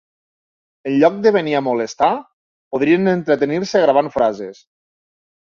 [0.91, 2.09] Enlloc de venir a molestar,
[2.77, 4.65] podrien entretenir-se gravant frases.